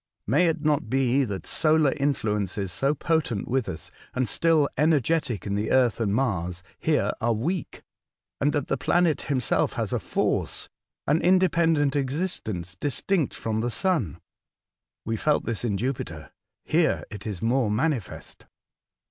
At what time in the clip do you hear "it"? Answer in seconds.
0.47-0.65, 17.11-17.27